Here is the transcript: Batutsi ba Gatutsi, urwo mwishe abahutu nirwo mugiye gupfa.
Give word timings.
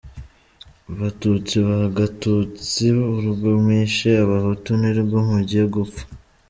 Batutsi 0.99 1.55
ba 1.67 1.79
Gatutsi, 1.97 2.85
urwo 3.17 3.49
mwishe 3.63 4.09
abahutu 4.23 4.69
nirwo 4.79 5.17
mugiye 5.29 5.65
gupfa. 5.75 6.01